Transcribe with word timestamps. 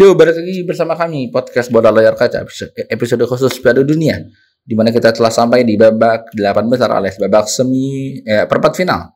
Yo, 0.00 0.16
balik 0.16 0.32
lagi 0.32 0.64
bersama 0.64 0.96
kami 0.96 1.28
podcast 1.28 1.68
Bola 1.68 1.92
Layar 1.92 2.16
Kaca 2.16 2.40
episode 2.88 3.20
khusus 3.28 3.52
Piala 3.60 3.84
Dunia 3.84 4.16
di 4.64 4.72
mana 4.72 4.88
kita 4.88 5.12
telah 5.12 5.28
sampai 5.28 5.60
di 5.60 5.76
babak 5.76 6.32
delapan 6.32 6.72
besar 6.72 6.88
alias 6.88 7.20
babak 7.20 7.44
semi 7.52 8.16
eh, 8.24 8.48
perempat 8.48 8.80
final. 8.80 9.12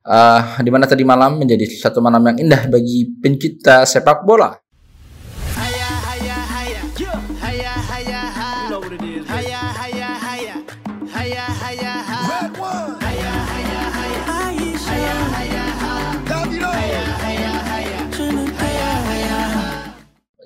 Uh, 0.00 0.56
di 0.64 0.72
mana 0.72 0.88
tadi 0.88 1.04
malam 1.04 1.36
menjadi 1.36 1.68
satu 1.68 2.00
malam 2.00 2.24
yang 2.32 2.48
indah 2.48 2.64
bagi 2.64 3.12
pencinta 3.20 3.84
sepak 3.84 4.24
bola. 4.24 4.56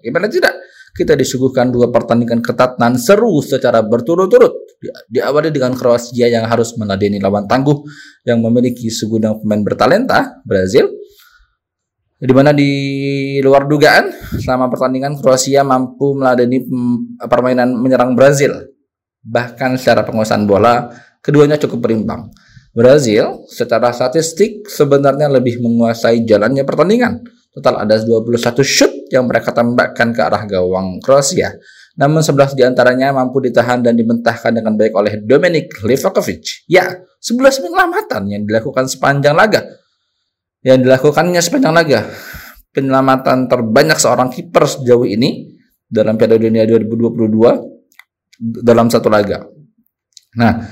Bagaimana 0.00 0.32
tidak? 0.32 0.56
Kita 0.90 1.14
disuguhkan 1.14 1.70
dua 1.70 1.92
pertandingan 1.92 2.42
ketat 2.42 2.80
dan 2.80 2.98
seru 2.98 3.38
secara 3.44 3.84
berturut-turut. 3.84 4.80
Diawali 5.06 5.52
dengan 5.52 5.76
Kroasia 5.76 6.26
yang 6.26 6.48
harus 6.48 6.74
meladeni 6.80 7.20
lawan 7.20 7.44
tangguh 7.44 7.84
yang 8.24 8.40
memiliki 8.40 8.88
segudang 8.88 9.38
pemain 9.38 9.60
bertalenta, 9.60 10.40
Brazil. 10.42 10.88
Di 12.20 12.32
mana 12.32 12.52
di 12.52 12.72
luar 13.44 13.68
dugaan, 13.68 14.10
selama 14.40 14.72
pertandingan 14.72 15.20
Kroasia 15.20 15.62
mampu 15.62 16.16
meladeni 16.16 16.64
permainan 17.28 17.76
menyerang 17.76 18.16
Brazil. 18.16 18.56
Bahkan 19.20 19.76
secara 19.76 20.02
penguasaan 20.02 20.48
bola, 20.48 20.90
keduanya 21.20 21.60
cukup 21.60 21.86
berimbang. 21.86 22.32
Brazil 22.70 23.44
secara 23.50 23.90
statistik 23.90 24.64
sebenarnya 24.70 25.26
lebih 25.26 25.58
menguasai 25.58 26.22
jalannya 26.22 26.62
pertandingan 26.62 27.18
Total 27.50 27.82
ada 27.82 27.98
21 27.98 28.62
shoot 28.62 28.92
yang 29.10 29.26
mereka 29.26 29.50
tembakkan 29.50 30.14
ke 30.14 30.22
arah 30.22 30.46
gawang 30.46 31.02
Kroasia. 31.02 31.50
Namun 31.98 32.22
11 32.22 32.54
di 32.54 32.62
antaranya 32.62 33.10
mampu 33.10 33.42
ditahan 33.42 33.82
dan 33.82 33.98
dimentahkan 33.98 34.54
dengan 34.54 34.78
baik 34.78 34.94
oleh 34.94 35.18
Dominik 35.18 35.82
Livakovic. 35.82 36.64
Ya, 36.70 36.86
11 37.18 37.66
penyelamatan 37.66 38.22
yang 38.30 38.42
dilakukan 38.46 38.86
sepanjang 38.86 39.34
laga. 39.34 39.66
Yang 40.62 40.86
dilakukannya 40.86 41.42
sepanjang 41.42 41.74
laga. 41.74 42.06
Penyelamatan 42.70 43.50
terbanyak 43.50 43.98
seorang 43.98 44.30
kiper 44.30 44.70
sejauh 44.70 45.02
ini 45.02 45.58
dalam 45.90 46.14
Piala 46.14 46.38
Dunia 46.38 46.62
2022 46.70 48.62
dalam 48.62 48.86
satu 48.86 49.10
laga. 49.10 49.42
Nah, 50.38 50.62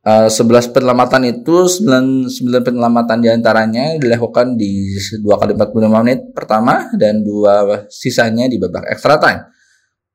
Eh, 0.00 0.32
11 0.32 0.72
penyelamatan 0.72 1.28
itu 1.28 1.68
9, 1.68 2.24
9 2.24 2.64
penyelamatan 2.64 3.20
di 3.20 3.28
antaranya 3.28 4.00
dilakukan 4.00 4.56
di 4.56 4.96
2 4.96 5.28
kali 5.36 5.52
45 5.52 6.00
menit 6.00 6.32
pertama 6.32 6.88
dan 6.96 7.20
dua 7.20 7.84
sisanya 7.92 8.48
di 8.48 8.56
babak 8.56 8.88
extra 8.88 9.20
time. 9.20 9.44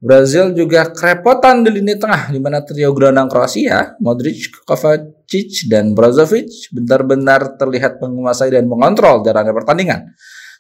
Brazil 0.02 0.58
juga 0.58 0.90
kerepotan 0.90 1.62
di 1.62 1.70
lini 1.70 1.94
tengah 2.02 2.34
di 2.34 2.42
mana 2.42 2.66
trio 2.66 2.98
gelandang 2.98 3.30
Kroasia, 3.30 3.94
Modric, 4.02 4.66
Kovacic, 4.66 5.70
dan 5.70 5.94
Brozovic 5.94 6.74
benar-benar 6.74 7.54
terlihat 7.54 8.02
menguasai 8.02 8.50
dan 8.50 8.66
mengontrol 8.66 9.22
jalannya 9.22 9.54
pertandingan. 9.54 10.02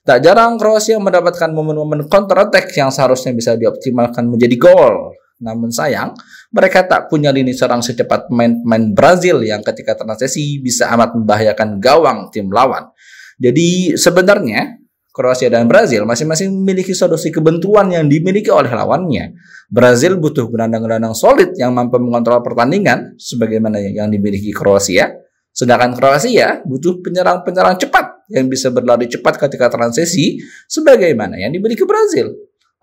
Tak 0.05 0.21
jarang 0.21 0.61
Kroasia 0.61 1.01
mendapatkan 1.01 1.49
momen-momen 1.49 2.05
counter 2.05 2.45
attack 2.45 2.69
yang 2.77 2.93
seharusnya 2.93 3.33
bisa 3.33 3.57
dioptimalkan 3.57 4.29
menjadi 4.29 4.53
gol. 4.53 5.17
Namun 5.35 5.67
sayang, 5.67 6.15
mereka 6.55 6.87
tak 6.87 7.11
punya 7.11 7.31
lini 7.35 7.51
serang 7.51 7.83
secepat 7.83 8.31
pemain-pemain 8.31 8.95
Brazil 8.95 9.43
yang 9.43 9.59
ketika 9.59 9.99
transisi 9.99 10.63
bisa 10.63 10.87
amat 10.95 11.11
membahayakan 11.11 11.79
gawang 11.83 12.31
tim 12.31 12.47
lawan. 12.47 12.87
Jadi 13.35 13.99
sebenarnya 13.99 14.79
Kroasia 15.15 15.47
dan 15.47 15.71
Brazil 15.71 16.03
masing-masing 16.03 16.51
memiliki 16.51 16.91
solusi 16.91 17.31
kebentuan 17.31 17.87
yang 17.87 18.11
dimiliki 18.11 18.51
oleh 18.51 18.67
lawannya. 18.67 19.31
Brazil 19.71 20.19
butuh 20.19 20.51
gelandang-gelandang 20.51 21.15
solid 21.15 21.55
yang 21.55 21.71
mampu 21.71 21.95
mengontrol 22.03 22.43
pertandingan 22.43 23.15
sebagaimana 23.15 23.79
yang 23.79 24.11
dimiliki 24.11 24.51
Kroasia. 24.51 25.15
Sedangkan 25.55 25.95
Kroasia 25.95 26.59
butuh 26.67 26.99
penyerang-penyerang 26.99 27.79
cepat 27.79 28.27
yang 28.27 28.51
bisa 28.51 28.75
berlari 28.75 29.07
cepat 29.07 29.39
ketika 29.39 29.71
transisi 29.71 30.35
sebagaimana 30.67 31.39
yang 31.39 31.55
dimiliki 31.55 31.87
Brazil. 31.87 32.35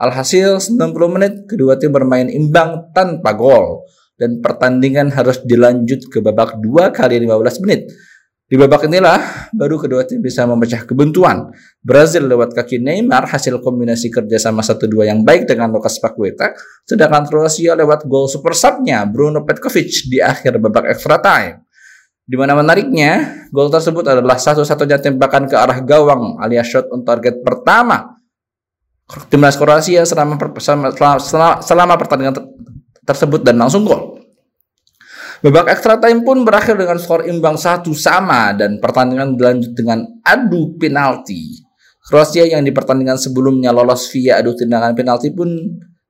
Alhasil 0.03 0.59
90 0.59 1.15
menit 1.15 1.47
kedua 1.47 1.79
tim 1.79 1.95
bermain 1.95 2.27
imbang 2.27 2.91
tanpa 2.91 3.39
gol 3.39 3.87
dan 4.19 4.43
pertandingan 4.43 5.15
harus 5.15 5.39
dilanjut 5.47 6.11
ke 6.11 6.19
babak 6.19 6.59
2 6.59 6.91
kali 6.91 7.23
15 7.23 7.63
menit. 7.63 7.87
Di 8.51 8.59
babak 8.59 8.91
inilah 8.91 9.49
baru 9.55 9.79
kedua 9.79 10.03
tim 10.03 10.19
bisa 10.19 10.43
memecah 10.43 10.83
kebuntuan. 10.83 11.55
Brazil 11.79 12.27
lewat 12.27 12.51
kaki 12.51 12.83
Neymar 12.83 13.31
hasil 13.31 13.63
kombinasi 13.63 14.11
kerjasama 14.11 14.67
1-2 14.67 15.07
yang 15.07 15.23
baik 15.23 15.47
dengan 15.47 15.71
Lucas 15.71 16.03
Paqueta, 16.03 16.51
sedangkan 16.83 17.31
Kroasia 17.31 17.79
lewat 17.79 18.11
gol 18.11 18.27
super 18.27 18.59
sub-nya 18.59 19.07
Bruno 19.07 19.47
Petkovic 19.47 20.11
di 20.11 20.19
akhir 20.19 20.59
babak 20.59 20.91
extra 20.91 21.23
time. 21.23 21.63
Di 22.27 22.35
mana 22.35 22.59
menariknya, 22.59 23.47
gol 23.55 23.71
tersebut 23.71 24.03
adalah 24.03 24.35
satu-satunya 24.35 24.99
tembakan 24.99 25.47
ke 25.47 25.55
arah 25.55 25.79
gawang 25.79 26.43
alias 26.43 26.67
shot 26.67 26.91
on 26.91 27.07
target 27.07 27.39
pertama 27.47 28.12
timnas 29.29 29.57
Kroasia 29.61 30.05
selama, 30.07 30.41
selama, 30.59 31.61
selama, 31.61 31.95
pertandingan 32.01 32.35
ter 32.37 32.45
tersebut 33.03 33.43
dan 33.43 33.59
langsung 33.59 33.83
gol. 33.83 34.23
Babak 35.43 35.75
extra 35.75 35.99
time 35.99 36.23
pun 36.23 36.47
berakhir 36.47 36.79
dengan 36.79 37.03
skor 37.03 37.27
imbang 37.27 37.59
satu 37.59 37.91
sama 37.99 38.55
dan 38.55 38.79
pertandingan 38.79 39.35
berlanjut 39.35 39.75
dengan 39.75 40.07
adu 40.23 40.79
penalti. 40.79 41.59
Kroasia 42.07 42.47
yang 42.47 42.63
di 42.63 42.71
pertandingan 42.71 43.19
sebelumnya 43.19 43.75
lolos 43.75 44.07
via 44.15 44.39
adu 44.39 44.55
tendangan 44.55 44.95
penalti 44.95 45.35
pun 45.35 45.51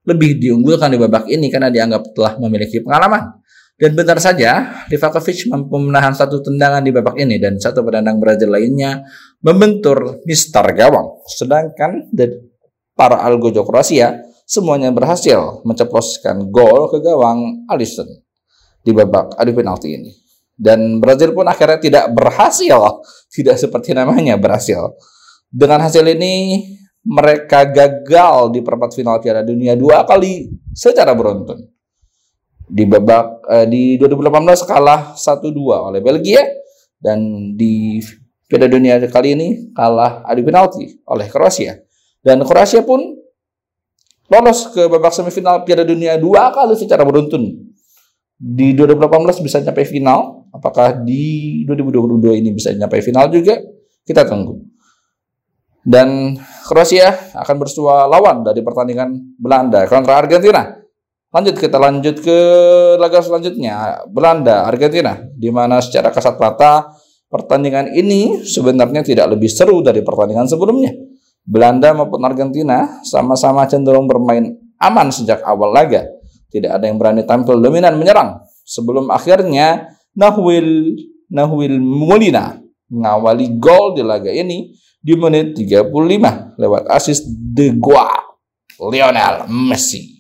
lebih 0.04 0.36
diunggulkan 0.36 0.92
di 0.92 0.98
babak 1.00 1.24
ini 1.32 1.48
karena 1.48 1.72
dianggap 1.72 2.12
telah 2.12 2.36
memiliki 2.44 2.84
pengalaman. 2.84 3.40
Dan 3.72 3.96
benar 3.96 4.20
saja, 4.20 4.84
Livakovic 4.92 5.48
mampu 5.48 5.80
menahan 5.80 6.12
satu 6.12 6.44
tendangan 6.44 6.84
di 6.84 6.92
babak 6.92 7.16
ini 7.18 7.40
dan 7.40 7.56
satu 7.56 7.80
penendang 7.82 8.20
Brazil 8.20 8.52
lainnya 8.52 9.00
membentur 9.40 10.20
Mister 10.28 10.62
Gawang. 10.76 11.24
Sedangkan 11.24 12.12
para 12.92 13.20
algojo 13.24 13.64
Kroasia 13.64 14.20
semuanya 14.44 14.92
berhasil 14.92 15.64
menceploskan 15.64 16.52
gol 16.52 16.92
ke 16.92 17.00
gawang 17.00 17.64
Alisson 17.70 18.08
di 18.82 18.90
babak 18.90 19.38
adu 19.38 19.54
penalti 19.54 19.94
ini. 19.94 20.12
Dan 20.52 21.00
Brazil 21.00 21.32
pun 21.32 21.48
akhirnya 21.48 21.80
tidak 21.80 22.04
berhasil, 22.12 22.78
tidak 23.34 23.56
seperti 23.56 23.96
namanya 23.96 24.36
berhasil. 24.36 24.94
Dengan 25.48 25.82
hasil 25.84 26.04
ini 26.06 26.64
mereka 27.02 27.66
gagal 27.66 28.54
di 28.54 28.60
perempat 28.62 28.94
final 28.94 29.18
Piala 29.18 29.42
Dunia 29.42 29.74
dua 29.74 30.06
kali 30.06 30.50
secara 30.70 31.16
beruntun. 31.16 31.66
Di 32.72 32.88
babak 32.88 33.42
eh, 33.52 33.66
di 33.68 33.82
2018 34.00 34.70
kalah 34.70 35.12
1-2 35.12 35.52
oleh 35.92 36.00
Belgia 36.00 36.40
dan 36.96 37.52
di 37.58 37.98
Piala 38.46 38.70
Dunia 38.70 38.96
kali 39.10 39.34
ini 39.34 39.48
kalah 39.74 40.22
adu 40.24 40.46
penalti 40.46 41.02
oleh 41.08 41.26
Kroasia. 41.26 41.80
Dan 42.22 42.46
Kroasia 42.46 42.86
pun 42.86 43.02
lolos 44.30 44.70
ke 44.70 44.86
babak 44.86 45.10
semifinal 45.10 45.66
Piala 45.66 45.82
Dunia 45.82 46.14
dua 46.16 46.54
kali 46.54 46.78
secara 46.78 47.02
beruntun. 47.02 47.50
Di 48.42 48.74
2018 48.74 49.42
bisa 49.42 49.62
sampai 49.62 49.86
final, 49.86 50.50
apakah 50.50 51.02
di 51.02 51.62
2022 51.66 52.42
ini 52.42 52.50
bisa 52.54 52.74
sampai 52.74 53.02
final 53.02 53.30
juga? 53.30 53.58
Kita 54.02 54.26
tunggu. 54.26 54.58
Dan 55.82 56.38
Kroasia 56.62 57.34
akan 57.34 57.56
bersua 57.58 58.06
lawan 58.06 58.46
dari 58.46 58.62
pertandingan 58.62 59.34
Belanda 59.34 59.82
kontra 59.90 60.22
Argentina. 60.22 60.78
Lanjut 61.32 61.58
kita 61.58 61.80
lanjut 61.80 62.22
ke 62.22 62.38
laga 63.00 63.18
selanjutnya 63.18 64.04
Belanda 64.06 64.68
Argentina 64.68 65.16
di 65.32 65.48
mana 65.48 65.80
secara 65.82 66.12
kasat 66.12 66.36
mata 66.36 66.92
pertandingan 67.26 67.88
ini 67.96 68.44
sebenarnya 68.44 69.00
tidak 69.00 69.32
lebih 69.32 69.48
seru 69.48 69.80
dari 69.82 70.04
pertandingan 70.04 70.46
sebelumnya. 70.46 70.92
Belanda 71.42 71.90
maupun 71.90 72.22
Argentina 72.22 73.02
sama-sama 73.02 73.66
cenderung 73.66 74.06
bermain 74.06 74.54
aman 74.78 75.08
sejak 75.10 75.42
awal 75.42 75.74
laga. 75.74 76.06
Tidak 76.52 76.68
ada 76.68 76.84
yang 76.86 77.00
berani 77.00 77.26
tampil 77.26 77.58
dominan 77.58 77.96
menyerang. 77.98 78.44
Sebelum 78.62 79.10
akhirnya 79.10 79.90
Nahwil 80.14 80.94
Nahwil 81.32 81.80
Molina 81.80 82.60
mengawali 82.92 83.56
gol 83.56 83.96
di 83.96 84.04
laga 84.04 84.28
ini 84.28 84.76
di 85.00 85.16
menit 85.16 85.56
35 85.56 86.60
lewat 86.60 86.82
asis 86.92 87.24
De 87.26 87.72
Gea 87.74 88.12
Lionel 88.78 89.48
Messi. 89.48 90.12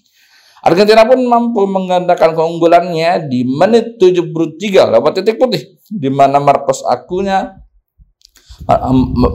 Argentina 0.62 1.02
pun 1.02 1.20
mampu 1.26 1.66
menggandakan 1.66 2.38
keunggulannya 2.38 3.26
di 3.26 3.42
menit 3.42 3.98
73 3.98 4.94
lewat 4.94 5.12
titik 5.20 5.36
putih 5.36 5.58
di 5.90 6.08
mana 6.08 6.38
Marcos 6.38 6.86
Acuña 6.86 7.61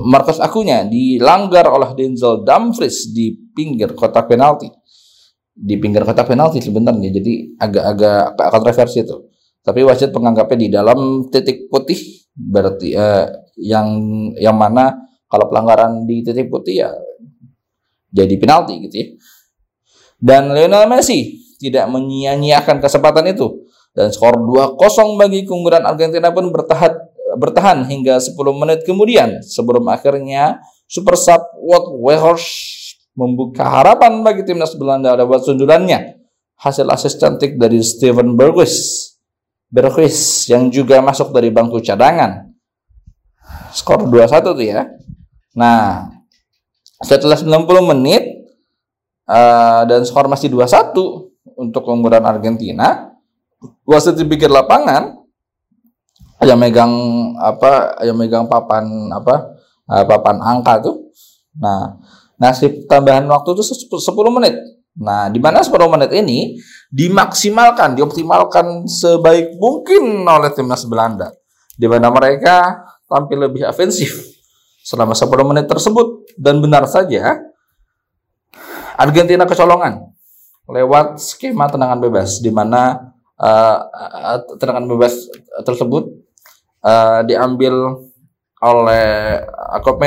markas 0.07 0.39
akunya 0.39 0.88
dilanggar 0.88 1.68
oleh 1.68 1.91
Denzel 1.94 2.44
Dumfries 2.47 3.12
di 3.12 3.33
pinggir 3.33 3.91
kotak 3.94 4.29
penalti. 4.31 4.69
Di 5.57 5.75
pinggir 5.81 6.06
kotak 6.06 6.29
penalti 6.29 6.62
sebenarnya, 6.62 7.09
jadi 7.09 7.33
agak-agak 7.57 8.38
kontroversi 8.38 9.01
itu. 9.01 9.18
Tapi 9.65 9.83
wasit 9.83 10.13
menganggapnya 10.15 10.57
di 10.57 10.69
dalam 10.71 11.27
titik 11.27 11.68
putih 11.68 11.97
berarti 12.31 12.94
eh, 12.95 13.25
yang 13.59 13.88
yang 14.38 14.56
mana 14.56 14.95
kalau 15.27 15.50
pelanggaran 15.51 16.07
di 16.07 16.24
titik 16.24 16.47
putih 16.47 16.88
ya 16.88 16.89
jadi 18.13 18.31
penalti 18.39 18.79
gitu 18.88 18.95
ya. 18.95 19.07
Dan 20.18 20.56
Lionel 20.56 20.88
Messi 20.88 21.35
tidak 21.59 21.89
menyia-nyiakan 21.91 22.79
kesempatan 22.79 23.27
itu 23.33 23.68
dan 23.97 24.13
skor 24.13 24.38
2-0 24.38 24.77
bagi 25.18 25.41
keunggulan 25.44 25.81
Argentina 25.83 26.29
pun 26.29 26.53
bertahan 26.53 27.17
bertahan 27.38 27.86
hingga 27.88 28.18
10 28.18 28.34
menit 28.57 28.84
kemudian 28.84 29.39
sebelum 29.45 29.86
akhirnya 29.88 30.60
super 30.89 31.13
sub 31.13 31.42
Wout 31.62 31.94
Weghorst 32.01 32.98
membuka 33.18 33.66
harapan 33.66 34.22
bagi 34.22 34.45
timnas 34.45 34.78
Belanda 34.78 35.18
lewat 35.18 35.45
sundulannya. 35.50 36.18
Hasil 36.57 36.89
asis 36.89 37.22
cantik 37.22 37.62
dari 37.62 37.86
Steven 37.86 38.34
Bergwijn 38.34 38.69
Bergwijn 39.68 40.13
yang 40.48 40.72
juga 40.72 41.04
masuk 41.04 41.30
dari 41.36 41.54
bangku 41.54 41.84
cadangan. 41.84 42.50
Skor 43.75 44.10
2-1 44.10 44.42
tuh 44.42 44.63
ya. 44.63 44.89
Nah, 45.54 46.07
setelah 47.04 47.38
90 47.38 47.92
menit 47.94 48.24
uh, 49.28 49.86
dan 49.86 50.01
skor 50.07 50.25
masih 50.31 50.50
2-1 50.50 50.98
untuk 51.57 51.81
keunggulan 51.84 52.24
Argentina, 52.25 53.12
wasit 53.84 54.16
di 54.18 54.25
pinggir 54.25 54.50
lapangan 54.50 55.17
yang 56.48 56.60
megang 56.60 56.92
apa 57.36 58.00
yang 58.08 58.16
megang 58.16 58.48
papan 58.48 58.88
apa 59.12 59.60
uh, 59.92 60.04
papan 60.08 60.40
angka 60.40 60.88
tuh. 60.88 61.12
Nah, 61.60 62.00
nasib 62.40 62.88
tambahan 62.88 63.28
waktu 63.28 63.52
itu 63.60 63.64
10 63.68 64.08
menit. 64.32 64.56
Nah, 64.98 65.28
di 65.28 65.38
mana 65.38 65.60
10 65.60 65.76
menit 65.92 66.12
ini 66.16 66.56
dimaksimalkan, 66.90 68.00
dioptimalkan 68.00 68.88
sebaik 68.88 69.60
mungkin 69.60 70.24
oleh 70.24 70.50
timnas 70.56 70.88
Belanda. 70.88 71.36
Di 71.78 71.86
mana 71.86 72.10
mereka 72.10 72.88
tampil 73.06 73.52
lebih 73.52 73.68
ofensif 73.68 74.38
selama 74.88 75.12
10 75.12 75.28
menit 75.44 75.66
tersebut 75.68 76.32
dan 76.40 76.64
benar 76.64 76.88
saja 76.88 77.44
Argentina 78.96 79.44
kecolongan 79.44 80.16
lewat 80.68 81.20
skema 81.20 81.68
tendangan 81.68 82.00
bebas 82.00 82.40
di 82.44 82.52
mana 82.52 83.12
uh, 83.40 83.78
tendangan 84.60 84.88
bebas 84.88 85.28
tersebut 85.64 86.26
uh, 86.83 87.21
diambil 87.25 88.06
oleh 88.62 89.41
Akop 89.74 90.01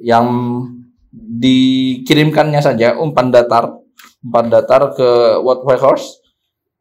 yang 0.00 0.26
dikirimkannya 1.12 2.60
saja 2.60 2.96
umpan 2.96 3.32
datar 3.32 3.72
umpan 4.24 4.46
datar 4.52 4.92
ke 4.92 5.40
White 5.40 5.80
Horse 5.80 6.20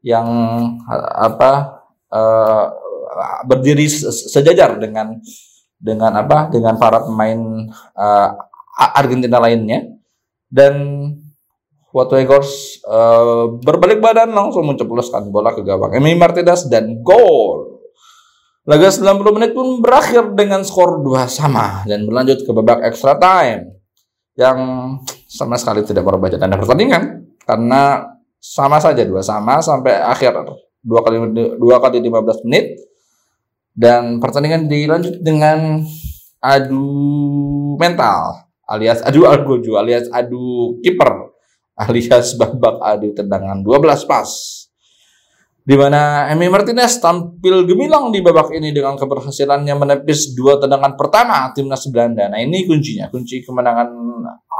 yang 0.05 0.27
apa 1.15 1.81
uh, 2.11 2.65
berdiri 3.47 3.87
sejajar 3.89 4.77
dengan 4.77 5.19
dengan 5.79 6.11
apa 6.19 6.51
dengan 6.51 6.75
para 6.79 7.03
pemain 7.03 7.69
uh, 7.95 8.29
Argentina 8.75 9.39
lainnya. 9.39 9.91
Dan 10.45 10.75
White 11.91 12.27
Horse 12.27 12.83
uh, 12.87 13.55
berbalik 13.59 14.03
badan 14.03 14.31
langsung 14.35 14.67
menceploskan 14.67 15.31
bola 15.31 15.55
ke 15.55 15.63
gawang 15.63 15.95
Emi 15.95 16.15
Martinez 16.15 16.67
dan 16.67 16.99
gol 16.99 17.74
Laga 18.65 18.89
90 18.89 19.35
menit 19.37 19.51
pun 19.53 19.77
berakhir 19.77 20.33
dengan 20.33 20.65
skor 20.65 21.05
2 21.05 21.29
sama 21.29 21.85
dan 21.85 22.01
berlanjut 22.01 22.41
ke 22.41 22.49
babak 22.49 22.81
extra 22.81 23.13
time 23.13 23.77
yang 24.35 24.57
sama 25.29 25.55
sekali 25.55 25.85
tidak 25.85 26.03
merubah 26.03 26.33
tanda 26.35 26.59
pertandingan 26.59 27.29
karena 27.45 28.03
sama 28.39 28.77
saja 28.77 29.01
dua 29.01 29.25
sama 29.25 29.57
sampai 29.63 29.95
akhir 30.05 30.37
dua 30.85 31.01
kali 31.01 31.17
dua 31.57 31.81
kali 31.81 31.97
15 32.03 32.45
menit 32.45 32.77
dan 33.73 34.21
pertandingan 34.21 34.69
dilanjut 34.69 35.17
dengan 35.23 35.81
adu 36.43 36.85
mental 37.81 38.47
alias 38.69 39.01
adu 39.01 39.25
algojo 39.25 39.81
alias 39.81 40.07
adu 40.13 40.77
kiper 40.85 41.33
alias 41.79 42.37
babak 42.37 42.79
adu 42.85 43.11
tendangan 43.17 43.65
12 43.65 44.05
pas 44.05 44.29
di 45.65 45.73
mana 45.73 46.29
Emi 46.29 46.45
Martinez 46.45 47.01
tampil 47.01 47.65
gemilang 47.65 48.13
di 48.13 48.21
babak 48.21 48.53
ini 48.53 48.69
dengan 48.69 48.93
keberhasilannya 49.01 49.73
menepis 49.73 50.37
dua 50.37 50.61
tendangan 50.61 50.93
pertama 50.93 51.49
timnas 51.57 51.89
Belanda. 51.89 52.29
Nah 52.29 52.37
ini 52.37 52.69
kuncinya, 52.69 53.09
kunci 53.09 53.41
kemenangan 53.41 53.89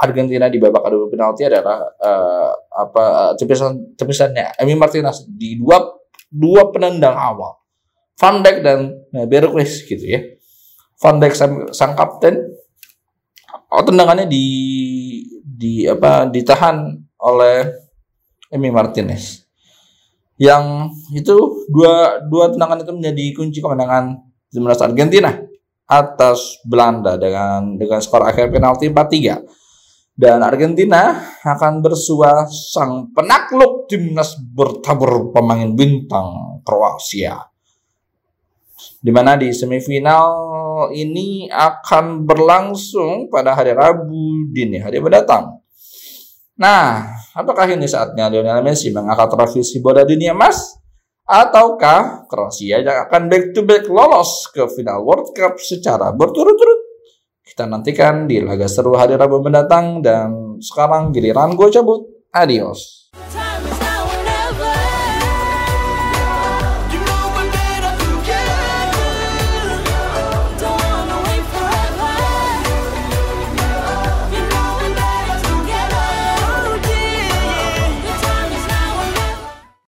Argentina 0.02 0.50
di 0.50 0.58
babak 0.58 0.82
adu 0.82 1.06
penalti 1.06 1.46
adalah 1.46 1.78
uh, 2.02 2.50
apa 2.74 3.38
tepisan 3.38 3.94
tepisannya 3.94 4.58
Emi 4.58 4.74
Martinez 4.74 5.30
di 5.30 5.54
dua 5.54 5.78
dua 6.26 6.74
penendang 6.74 7.14
awal, 7.14 7.54
Van 8.18 8.42
Dijk 8.42 8.58
dan 8.66 8.90
uh, 8.90 9.26
Bergwijn 9.30 9.70
gitu 9.86 10.02
ya. 10.02 10.26
Van 10.98 11.22
Dijk 11.22 11.38
sang, 11.38 11.70
sang 11.70 11.94
kapten, 11.94 12.50
oh, 13.70 13.82
tendangannya 13.86 14.26
di 14.26 14.42
di 15.38 15.86
apa 15.86 16.26
ditahan 16.26 16.98
oleh 17.22 17.70
Emi 18.50 18.74
Martinez 18.74 19.45
yang 20.36 20.92
itu 21.16 21.64
dua 21.72 22.20
dua 22.28 22.52
tendangan 22.52 22.84
itu 22.84 22.92
menjadi 22.92 23.24
kunci 23.32 23.58
kemenangan 23.64 24.20
timnas 24.52 24.80
Argentina 24.84 25.32
atas 25.86 26.60
Belanda 26.66 27.14
dengan 27.16 27.78
dengan 27.78 28.00
skor 28.02 28.26
akhir 28.26 28.50
penalti 28.52 28.90
4-3. 28.90 30.16
Dan 30.16 30.40
Argentina 30.40 31.12
akan 31.44 31.84
bersua 31.84 32.48
sang 32.48 33.12
penakluk 33.12 33.84
timnas 33.84 34.32
bertabur 34.40 35.28
pemain 35.28 35.68
bintang 35.76 36.60
Kroasia. 36.64 37.36
Di 38.96 39.12
mana 39.12 39.36
di 39.36 39.52
semifinal 39.52 40.24
ini 40.96 41.52
akan 41.52 42.24
berlangsung 42.24 43.28
pada 43.28 43.52
hari 43.52 43.76
Rabu 43.76 44.48
dini 44.56 44.80
hari 44.80 45.04
mendatang. 45.04 45.60
Nah, 46.56 47.12
apakah 47.36 47.68
ini 47.68 47.84
saatnya 47.84 48.32
Lionel 48.32 48.64
Messi 48.64 48.88
mengangkat 48.88 49.28
trofi 49.28 49.60
bola 49.84 50.08
dunia 50.08 50.32
emas? 50.32 50.80
Ataukah 51.26 52.24
Kroasia 52.30 52.80
yang 52.80 53.04
akan 53.10 53.28
back 53.28 53.52
to 53.52 53.66
back 53.66 53.84
lolos 53.90 54.48
ke 54.54 54.64
final 54.72 55.04
World 55.04 55.36
Cup 55.36 55.60
secara 55.60 56.16
berturut-turut? 56.16 56.80
Kita 57.44 57.68
nantikan 57.68 58.24
di 58.24 58.40
laga 58.40 58.70
seru 58.70 58.96
hari 58.96 59.20
Rabu 59.20 59.42
mendatang 59.44 60.00
dan 60.00 60.56
sekarang 60.62 61.12
giliran 61.12 61.52
gue 61.52 61.68
cabut. 61.68 62.08
Adios. 62.32 63.12